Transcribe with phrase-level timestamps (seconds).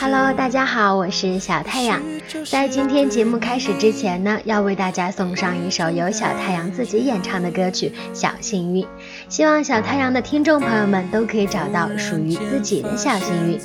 [0.00, 2.00] Hello，大家好，我是小太阳。
[2.50, 8.82] 在今天节目开始之前呢，要为大家送上一首由小太阳自己演唱的歌曲《小幸运》。
[9.28, 13.60] 希望小太阳的听众朋友们都可以找到属于自己的小幸运。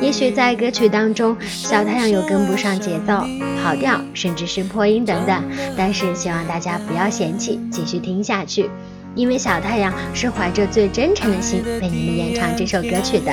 [0.00, 3.22] 也许在歌曲当中，小太阳有跟不上节奏、
[3.62, 5.44] 跑调，甚至是破音等等，
[5.76, 8.70] 但是希望大家不要嫌弃，继续听下去。
[9.14, 13.32] 因为小太阳是怀着最真诚的心为你们演唱这首歌曲的，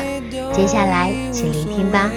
[0.51, 2.09] 接下来请聆听吧。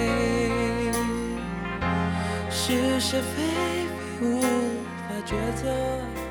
[5.63, 6.30] 我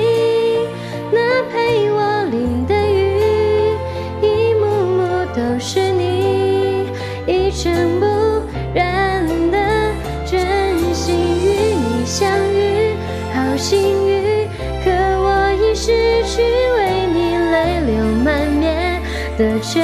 [19.41, 19.80] 的权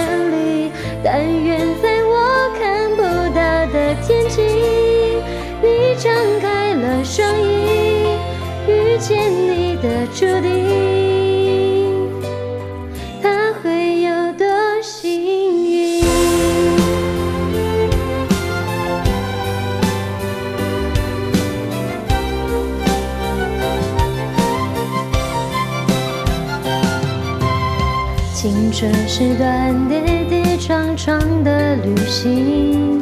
[29.20, 33.02] 是段跌跌撞撞的旅行，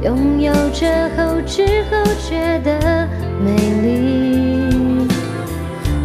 [0.00, 1.96] 拥有着后知后
[2.28, 3.08] 觉的
[3.44, 3.50] 美
[3.82, 5.08] 丽。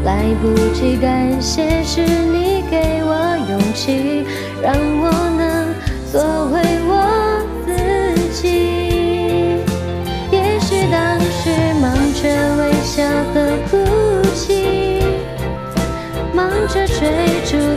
[0.03, 4.25] 来不及感谢，是你给我勇气，
[4.63, 5.71] 让我能
[6.11, 7.04] 做回我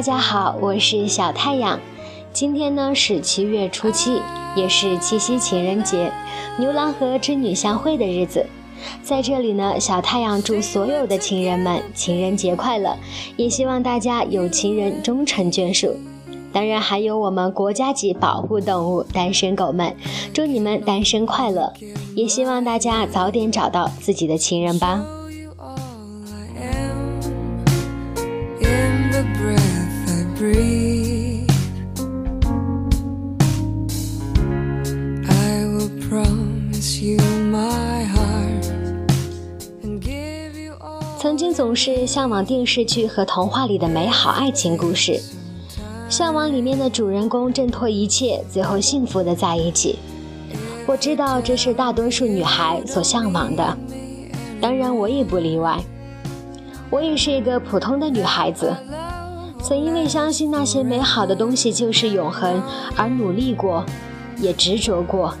[0.00, 1.78] 家好，我是小太阳。
[2.32, 4.22] 今天呢是七月初七，
[4.56, 6.10] 也是七夕情人节，
[6.58, 8.46] 牛郎和织女相会的日子。
[9.02, 12.96] 在这里呢，小太阳祝所有的情人们情人节快乐，
[13.36, 15.94] 也希望大家有情人终成眷属。
[16.50, 19.94] 当然，还有我们国家级保护动物单身狗们，
[20.32, 21.70] 祝你们单身快乐，
[22.16, 25.04] 也希望大家早点找到自己的情人吧。
[29.26, 31.50] I breathe
[35.28, 37.18] i will promise you
[37.50, 38.68] my heart
[41.18, 45.18] 曾经总是向往电视剧和童话里的美好爱情故事，
[46.10, 49.98] 向往里面的主人公挣脱一切，最后幸福的在一起。
[50.86, 53.74] 我知道这是大多数女孩所向往的，
[54.60, 55.82] 当然我也不例外。
[56.90, 58.72] 我也是一个普通的女孩子，
[59.66, 62.62] 曾因为相信那些美好的东西就是永恒
[62.94, 63.82] 而努力过，
[64.36, 65.32] 也执着过，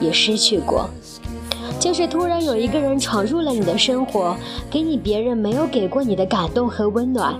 [0.00, 0.88] 也失去过。
[1.78, 4.34] 就是突然有一个人闯入了你的生活，
[4.70, 7.38] 给你别人没有给过你的感动和温暖，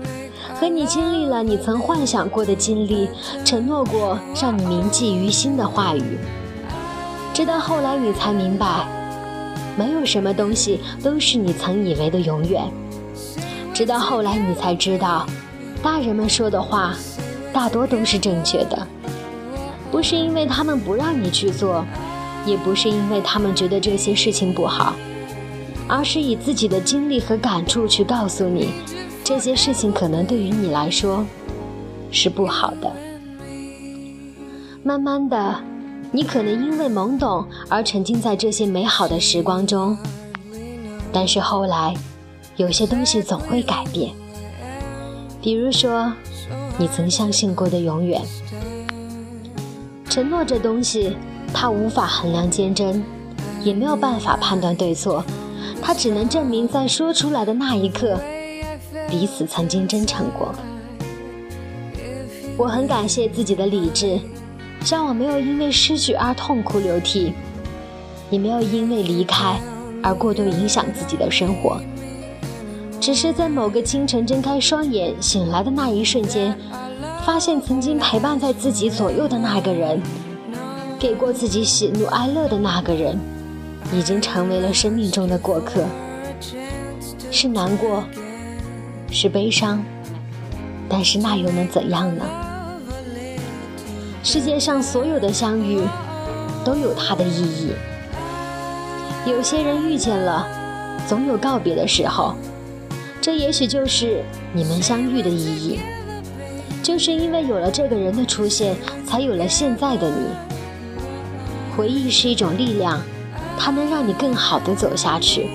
[0.53, 3.09] 和你经历了你曾幻想过的经历，
[3.43, 6.19] 承诺过让你铭记于心的话语。
[7.33, 8.87] 直到后来你才明白，
[9.75, 12.63] 没有什么东西都是你曾以为的永远。
[13.73, 15.25] 直到后来你才知道，
[15.81, 16.95] 大人们说的话，
[17.53, 18.87] 大多都是正确的，
[19.91, 21.85] 不是因为他们不让你去做。
[22.45, 24.95] 也不是因为他们觉得这些事情不好，
[25.89, 28.69] 而是以自己的经历和感触去告诉你，
[29.25, 31.25] 这些事情可能对于你来说
[32.11, 32.91] 是不好的。
[34.83, 35.61] 慢慢的，
[36.13, 39.97] 你可能因为懵懂而沉浸在这些美好的时光中，
[41.11, 41.93] 但是后来，
[42.55, 44.13] 有些东西总会改变。
[45.41, 46.11] 比如说，
[46.77, 48.21] 你曾相信过的永远，
[50.09, 51.15] 承诺这东西。
[51.51, 53.03] 它无法衡量坚贞，
[53.63, 55.25] 也没有办法判断对错，
[55.81, 58.19] 它只能证明在说出来的那一刻，
[59.09, 60.53] 彼此曾经真诚过。
[62.55, 64.19] 我很感谢自己的理智，
[64.87, 67.33] 让我没有因为失去而痛哭流涕，
[68.29, 69.59] 也没有因为离开
[70.03, 71.81] 而过度影响自己的生活。
[72.99, 76.55] 只是在某个清晨睁开双眼醒来的那一瞬间，
[77.25, 80.01] 发现曾经陪伴在自己左右的那个人。
[80.99, 83.17] 给过自己喜怒哀乐的那个人，
[83.93, 85.85] 已经成为了生命中的过客。
[87.31, 88.03] 是难过，
[89.09, 89.81] 是悲伤，
[90.89, 92.25] 但是那又能怎样呢？
[94.23, 95.81] 世界上所有的相遇，
[96.65, 97.71] 都有它的意义。
[99.25, 100.45] 有些人遇见了，
[101.07, 102.35] 总有告别的时候。
[103.21, 104.23] 这也许就是
[104.53, 105.79] 你们相遇的意义。
[106.81, 108.75] 就是因为有了这个人的出现，
[109.05, 110.27] 才有了现在的你。
[111.75, 113.01] 回忆是一种力量，
[113.57, 115.47] 它能让你更好的走下去。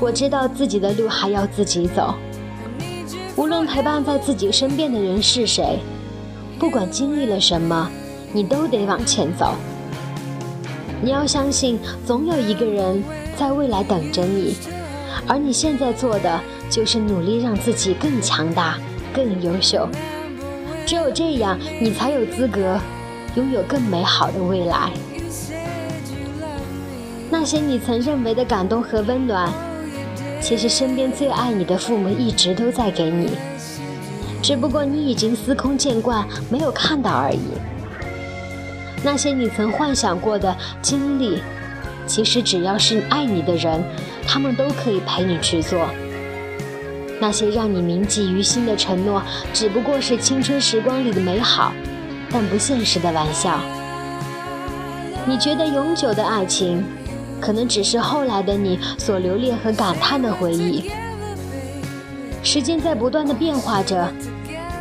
[0.00, 2.14] 我知道自己的路还要自己走，
[3.36, 5.78] 无论陪伴在自己身边的人是谁，
[6.58, 7.88] 不管经历了什么，
[8.32, 9.54] 你都得往前走。
[11.00, 13.02] 你要相信，总有一个人
[13.36, 14.56] 在未来等着你，
[15.26, 18.78] 而你现在做的就是努力让自己更强大、
[19.12, 19.88] 更优秀。
[20.86, 22.78] 只有这样，你才有资格。
[23.36, 24.92] 拥有更美好的未来。
[27.28, 29.52] 那些你曾认为的感动和温暖，
[30.40, 33.30] 其实身边最爱你的父母一直都在给你，
[34.40, 37.40] 只不过你已经司空见惯，没有看到而已。
[39.02, 41.42] 那些你曾幻想过的经历，
[42.06, 43.82] 其实只要是爱你的人，
[44.26, 45.88] 他们都可以陪你去做。
[47.20, 51.72] 那些让你铭记于心的承诺，只不过是青春时光里的美好。
[52.30, 53.60] 但不现实的玩笑。
[55.24, 56.84] 你觉得永久的爱情，
[57.40, 60.90] 可能只是后来的你所留恋和感叹的回忆。
[62.42, 64.12] 时间在不断的变化着，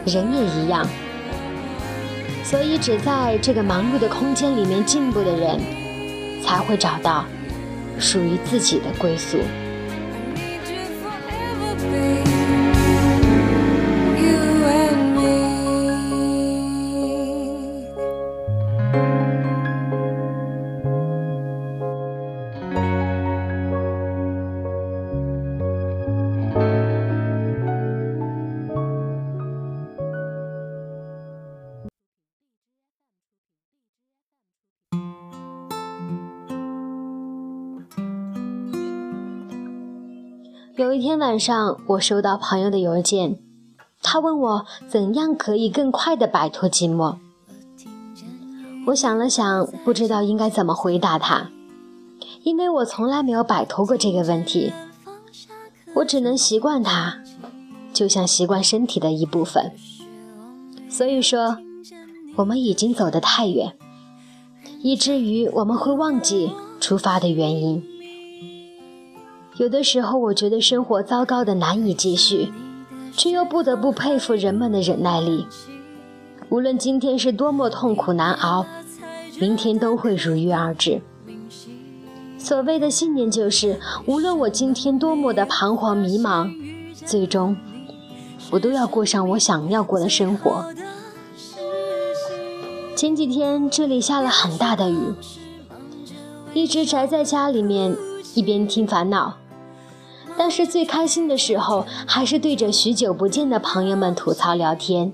[0.05, 0.83] 人也一样。
[2.43, 5.59] 所以，只在这个忙碌的空间里面进步的人，
[6.43, 7.25] 才会找到
[7.99, 9.37] 属于自己的归宿。
[40.93, 43.39] 有一天晚上，我收到朋友的邮件，
[44.03, 47.15] 他问我怎样可以更快的摆脱寂寞。
[48.85, 51.49] 我想了想，不知道应该怎么回答他，
[52.43, 54.71] 因为我从来没有摆脱过这个问题。
[55.95, 57.23] 我只能习惯它，
[57.91, 59.71] 就像习惯身体的一部分。
[60.87, 61.57] 所以说，
[62.35, 63.75] 我们已经走得太远，
[64.83, 67.83] 以至于我们会忘记出发的原因。
[69.57, 72.51] 有的时候，我觉得生活糟糕的难以继续，
[73.15, 75.45] 却又不得不佩服人们的忍耐力。
[76.49, 78.65] 无论今天是多么痛苦难熬，
[79.39, 81.01] 明天都会如约而至。
[82.37, 86.51] 所谓的信念就是，无论我今天多么的彷徨迷茫，
[87.05, 87.55] 最终
[88.49, 90.65] 我都要过上我想要过的生活。
[92.95, 95.13] 前几天这里下了很大的雨，
[96.55, 97.95] 一直宅在家里面，
[98.33, 99.37] 一边听烦恼，
[100.37, 105.13] 但是最开心的时候，还是对着许久不见的朋友们吐槽聊天。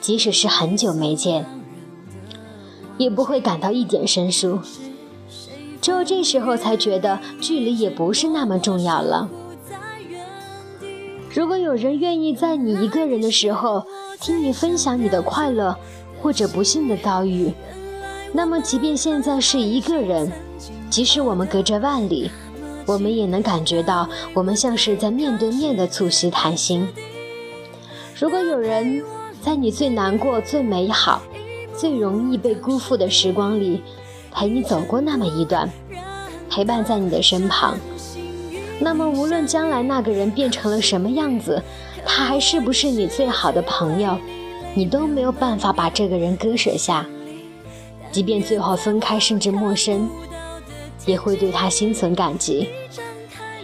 [0.00, 1.46] 即使是很久没见，
[2.98, 4.60] 也不会感到一点生疏。
[5.80, 9.28] 只有这时候才觉得距离也不是那么重要了。
[11.34, 13.84] 如果有人愿意在你一个人的时候
[14.20, 15.74] 听你分享你的快乐
[16.20, 17.52] 或者不幸的遭遇，
[18.32, 20.30] 那么即便现在是一个人，
[20.90, 22.30] 即使我们隔着万里，
[22.86, 26.86] 我们也能感觉到我们像是在面对面的促膝谈心。
[28.18, 29.02] 如果有人，
[29.40, 31.22] 在你最难过、最美好、
[31.76, 33.82] 最容易被辜负的时光里，
[34.32, 35.70] 陪你走过那么一段，
[36.48, 37.76] 陪伴在你的身旁。
[38.78, 41.62] 那么，无论将来那个人变成了什么样子，
[42.04, 44.18] 他还是不是你最好的朋友，
[44.74, 47.06] 你都没有办法把这个人割舍下。
[48.10, 50.08] 即便最后分开，甚至陌生，
[51.06, 52.68] 也会对他心存感激，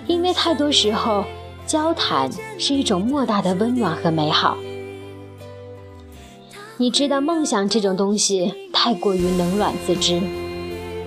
[0.06, 1.24] 因为太多时候，
[1.66, 4.56] 交谈是一种莫大的温暖和美好。
[6.76, 10.20] 你知道梦想这种东西太过于冷暖自知，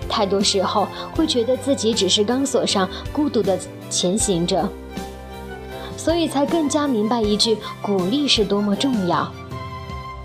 [0.07, 3.57] 太多时候会觉得自己只是钢索上孤独的
[3.89, 4.69] 前行着，
[5.97, 9.31] 所以才更加明白一句鼓励是多么重要，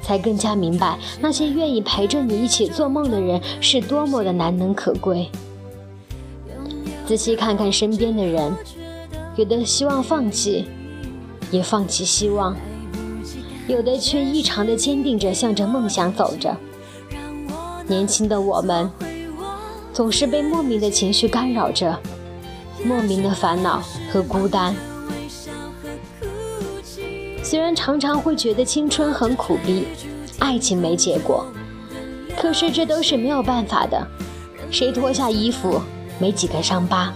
[0.02, 5.30] 才更加明白那些愿意陪着你一起做梦的人是多么的难能可贵。
[7.08, 8.52] 仔细看看身边的人，
[9.34, 10.66] 有的希望放弃，
[11.50, 12.54] 也放弃希望。
[13.66, 16.54] 有的却异常的坚定着，向着梦想走着。
[17.86, 18.90] 年轻的我们，
[19.90, 21.98] 总是被莫名的情绪干扰着，
[22.84, 24.76] 莫名的烦恼和孤单。
[27.42, 29.86] 虽然常常会觉得青春很苦逼，
[30.40, 31.46] 爱情没结果，
[32.36, 34.06] 可是这都是没有办法的。
[34.70, 35.80] 谁脱下衣服，
[36.18, 37.12] 没几个伤疤；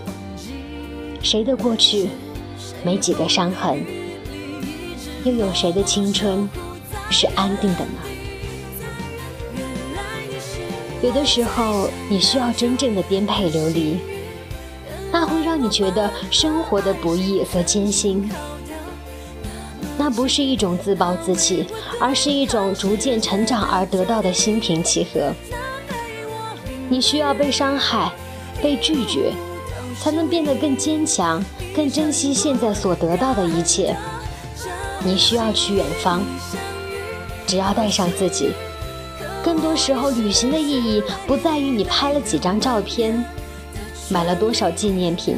[1.23, 2.09] 谁的过去，
[2.85, 3.85] 没几个伤痕。
[5.25, 6.49] 又有谁的青春
[7.11, 8.01] 是安定的呢？
[11.03, 13.99] 有的时候，你需要真正的颠沛流离，
[15.11, 18.31] 那会让你觉得生活的不易和艰辛。
[19.99, 21.67] 那不是一种自暴自弃，
[22.01, 25.33] 而是一种逐渐成长而得到的心平气和。
[26.89, 28.13] 你需要被伤害、
[28.63, 29.33] 被拒绝，
[30.01, 33.97] 才能变得更坚强，更珍惜现在所得到的一切。
[35.05, 36.23] 你需要去远方，
[37.47, 38.53] 只要带上自己。
[39.43, 43.25] 更多时候，旅行的意义不在于你拍了几张照片，
[44.09, 45.37] 买了多少纪念品，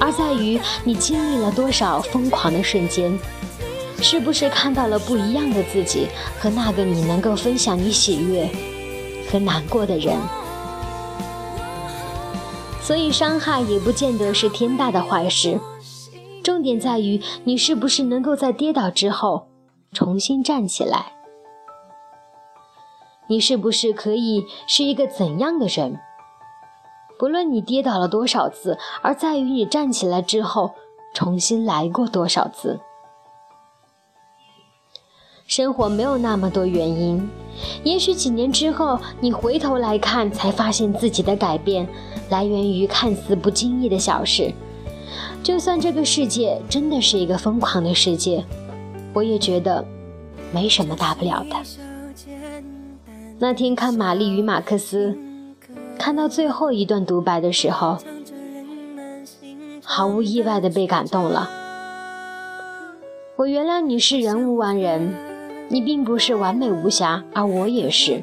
[0.00, 3.12] 而在于你经历了多少疯狂的瞬间，
[4.00, 6.06] 是不是看到了不一样的自己
[6.38, 8.48] 和那个你能够分享你喜悦
[9.30, 10.16] 和难过的人。
[12.80, 15.60] 所以，伤害也不见得是天大的坏事。
[16.42, 19.46] 重点在于你是不是能够在跌倒之后
[19.92, 21.12] 重新站起来？
[23.28, 26.00] 你是不是可以是一个怎样的人？
[27.18, 30.72] 不论你跌倒了多少次，而在于你站起来之后
[31.14, 32.80] 重新来过多少次。
[35.46, 37.28] 生活没有那么多原因，
[37.84, 41.86] 也许几年之后你回头来看，才发现自己的改变
[42.30, 44.52] 来源于看似不经意的小事。
[45.42, 48.44] 就算这个世界真的是一个疯狂的世界，
[49.12, 49.84] 我也觉得
[50.52, 51.56] 没什么大不了的。
[53.38, 55.12] 那天看《玛丽与马克思》，
[55.98, 57.96] 看到最后一段独白的时候，
[59.82, 61.48] 毫无意外的被感动了。
[63.36, 65.14] 我原谅你是人无完人，
[65.70, 68.22] 你并不是完美无瑕，而我也是。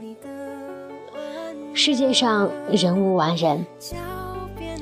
[1.80, 3.64] 世界上人无完人。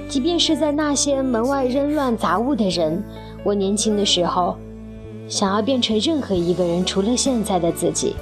[0.07, 3.03] 即便是在那些门外扔乱杂物的人，
[3.43, 4.55] 我年轻的时候
[5.27, 8.15] 想要变成任何一个人，除了现在的自己。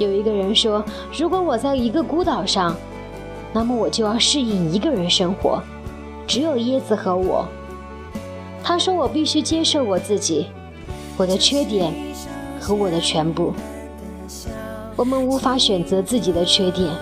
[0.00, 0.84] 有一个人说
[1.16, 2.74] ：“如果我在一个孤岛上，
[3.52, 5.62] 那么我就要适应一个人生活，
[6.26, 7.46] 只有椰子和我。”
[8.64, 10.48] 他说：“我必须接受我自己，
[11.16, 11.94] 我的缺点
[12.58, 13.52] 和我的全部。
[15.00, 16.94] 我们无法选择自己的缺点，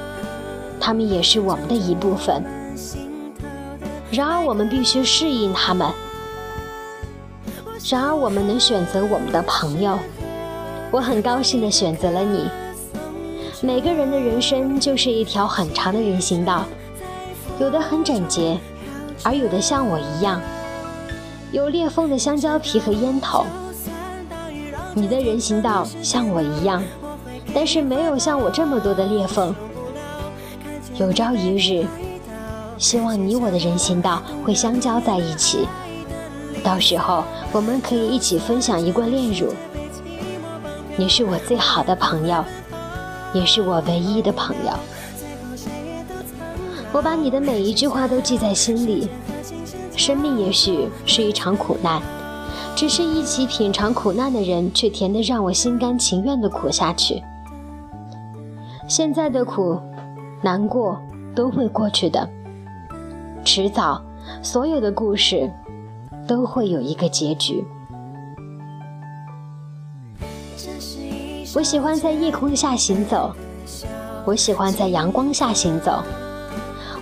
[0.78, 2.44] 他们也是我们的一部分。
[4.12, 5.90] 然而，我们必须适应他们。
[7.90, 9.98] 然而，我们能选择我们的朋友。
[10.92, 12.48] 我很高兴地选择了你。”
[13.60, 16.66] 每个人的人生就是一条很长的人行道，
[17.58, 18.60] 有的很整洁，
[19.24, 20.40] 而有的像我一样，
[21.50, 23.44] 有裂缝的香蕉皮和烟头。
[24.94, 26.80] 你的人行道像我一样，
[27.54, 29.54] 但是没有像我这么多的裂缝。
[30.96, 31.86] 有朝一日，
[32.76, 35.66] 希望你我的人行道会相交在一起，
[36.62, 39.52] 到时候我们可以一起分享一罐炼乳。
[40.96, 42.44] 你是我最好的朋友。
[43.34, 44.72] 也是我唯一的朋友。
[46.92, 49.06] 我把你的每一句话都记在心里。
[49.96, 52.00] 生命也许是一场苦难，
[52.74, 57.22] 只是一起品尝苦难的人，却甜得让我心甘情愿地苦下去。
[58.88, 59.78] 现在的苦、
[60.40, 60.98] 难过
[61.34, 62.26] 都会过去的，
[63.44, 64.02] 迟早，
[64.42, 65.52] 所有的故事
[66.26, 67.62] 都会有一个结局。
[71.54, 73.30] 我喜欢在夜空下行走，
[74.24, 76.02] 我喜欢在阳光下行走，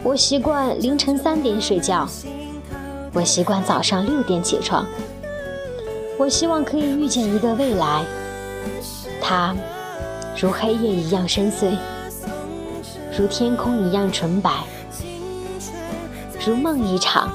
[0.03, 2.05] 我习惯凌晨三点睡觉，
[3.15, 4.85] 我习惯早上六点起床。
[6.19, 8.05] 我希望可以遇见一个未来，
[9.23, 9.55] 他
[10.39, 11.77] 如黑夜一样深邃，
[13.17, 14.51] 如天空一样纯白，
[16.47, 17.33] 如梦一场。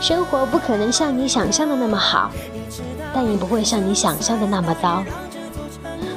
[0.00, 2.30] 生活不可能像你想象的那么好，
[3.12, 5.04] 但也不会像你想象的那么糟。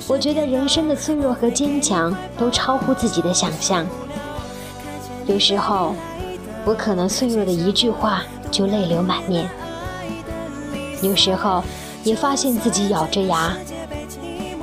[0.08, 3.86] 我觉得人生的脆弱和坚强都超乎自己的想象。
[5.26, 5.96] 有时候，
[6.66, 9.46] 我可能脆弱的一句话就泪流满面；
[11.02, 11.62] 有时候，
[12.04, 13.54] 也发现自己咬着牙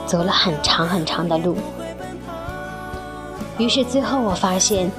[0.06, 1.56] 走了很长很长的路。
[3.58, 4.90] 于是最后，我发现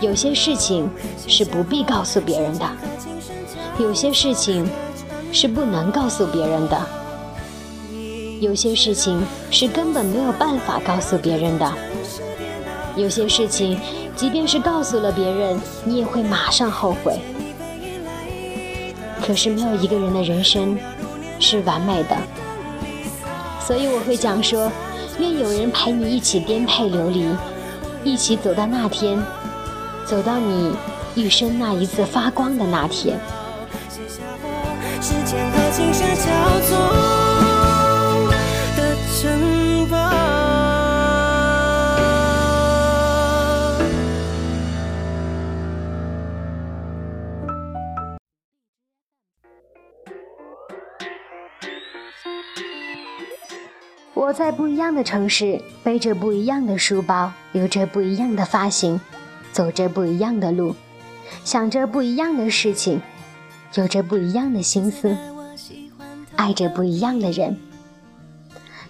[0.00, 0.88] 有些事情
[1.26, 2.66] 是不必告诉别人的，
[3.78, 4.68] 有些事情
[5.32, 6.80] 是不能告诉别人的。
[8.38, 11.72] 有些事情是根本没有办法告诉别人的，
[12.94, 13.80] 有些事情
[14.14, 17.18] 即便是告诉了别人，你也会马上后悔。
[19.26, 20.78] 可是没有一个人的人生
[21.40, 22.16] 是完美的，
[23.66, 24.70] 所以我会讲说：
[25.18, 27.26] 愿有人陪你一起颠沛流离，
[28.04, 29.20] 一起走到那天，
[30.06, 30.72] 走到你
[31.16, 33.18] 一生那一次发光的那天。
[36.68, 37.15] 我
[54.36, 59.00] 在不一样的城市，背着不一样的书包，留着不一样的发型，
[59.50, 60.74] 走着不一样的路，
[61.42, 63.00] 想着不一样的事情，
[63.76, 65.16] 有着不一样的心思，
[66.36, 67.56] 爱着不一样的人。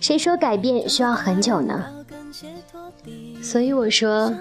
[0.00, 1.84] 谁说改变需要很久呢？
[3.40, 4.34] 所以我说，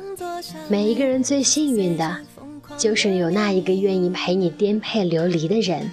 [0.68, 2.18] 每一个人最幸运的，
[2.80, 5.92] 就是有那一个愿意陪你颠沛流离的人，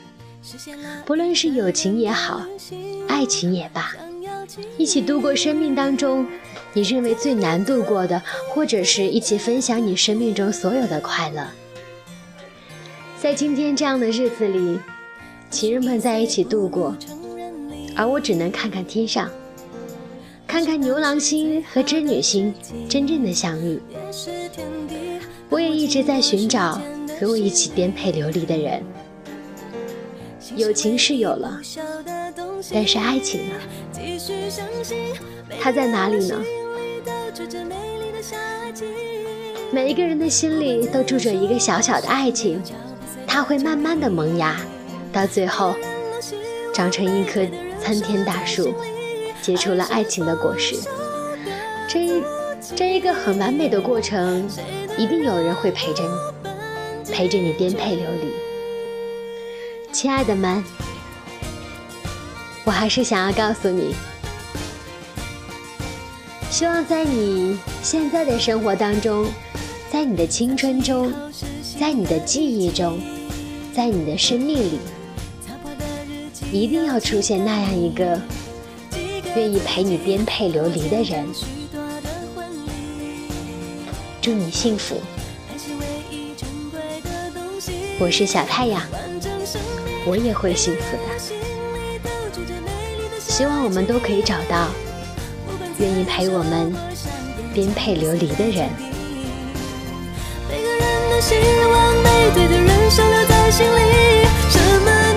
[1.05, 2.41] 不论是友情也好，
[3.09, 3.95] 爱情也罢。
[4.77, 6.27] 一起度过生命当中
[6.73, 11.47] 你认为最难度过的，或者是一起分享你生命中所有的快乐。
[13.21, 14.79] 在今天这样的日子里，
[15.51, 16.97] 情人们在一起度过，
[17.95, 19.31] 而我只能看看天上，
[20.47, 22.53] 看看牛郎星和织女星
[22.89, 23.81] 真正的相遇。
[25.49, 26.81] 我也一直在寻找
[27.21, 28.83] 和我一起颠沛流离的人。
[30.57, 31.61] 友情是有了，
[32.71, 33.55] 但是爱情呢？
[35.61, 36.37] 它在哪里呢？
[39.71, 42.63] 每一个人的心里都住着一个小小的爱情，
[43.27, 44.57] 它会慢慢的萌芽，
[45.13, 45.75] 到最后
[46.75, 47.41] 长成一棵
[47.81, 48.75] 参天大树，
[49.41, 50.77] 结出了爱情的果实。
[51.89, 52.23] 这一
[52.77, 54.47] 这一个很完美的过程，
[54.97, 58.31] 一定有人会陪着你，陪着你颠沛流离。
[59.91, 60.63] 亲爱的们，
[62.65, 63.95] 我还是想要告诉你，
[66.49, 69.27] 希望在你现在的生活当中，
[69.91, 71.13] 在你的青春中，
[71.79, 73.01] 在你的记忆中，
[73.75, 74.79] 在你的生命里，
[76.53, 78.21] 一定要出现那样一个
[79.35, 81.27] 愿意陪你颠沛流离的人。
[84.21, 85.01] 祝你幸福。
[87.99, 88.81] 我是小太阳，
[90.07, 91.42] 我也会幸福的。
[93.33, 94.69] 希望我们都可以找到
[95.79, 96.71] 愿意陪我们
[97.55, 98.69] 颠沛流离的人。
[100.51, 104.27] 每个人的希望，没对的人收留在心里。
[104.51, 105.12] 什么